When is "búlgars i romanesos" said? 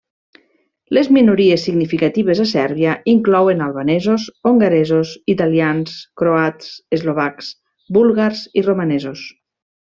7.99-9.27